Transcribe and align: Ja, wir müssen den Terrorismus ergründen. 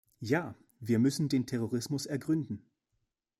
Ja, 0.19 0.55
wir 0.79 0.97
müssen 0.97 1.29
den 1.29 1.45
Terrorismus 1.45 2.07
ergründen. 2.07 2.65